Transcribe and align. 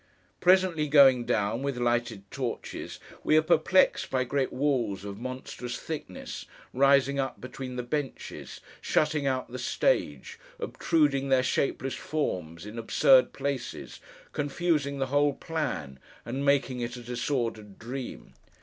Presently 0.39 0.87
going 0.87 1.25
down, 1.25 1.61
with 1.61 1.77
lighted 1.77 2.23
torches, 2.31 2.99
we 3.23 3.37
are 3.37 3.43
perplexed 3.43 4.09
by 4.09 4.23
great 4.23 4.51
walls 4.51 5.05
of 5.05 5.19
monstrous 5.19 5.77
thickness, 5.77 6.47
rising 6.73 7.19
up 7.19 7.39
between 7.39 7.75
the 7.75 7.83
benches, 7.83 8.61
shutting 8.81 9.27
out 9.27 9.51
the 9.51 9.59
stage, 9.59 10.39
obtruding 10.57 11.29
their 11.29 11.43
shapeless 11.43 11.93
forms 11.93 12.65
in 12.65 12.79
absurd 12.79 13.31
places, 13.31 13.99
confusing 14.31 14.97
the 14.97 15.05
whole 15.13 15.33
plan, 15.33 15.99
and 16.25 16.43
making 16.43 16.79
it 16.79 16.95
a 16.97 17.03
disordered 17.03 17.77
dream. 17.77 18.33